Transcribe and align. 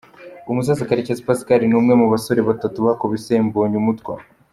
Umusaza 0.51 0.87
Karekezi 0.89 1.25
Pascal 1.27 1.61
ni 1.65 1.75
umwe 1.79 1.93
mu 2.01 2.07
basore 2.13 2.39
batatu 2.49 2.77
bakubise 2.87 3.33
Mbonyumutwa. 3.45 4.13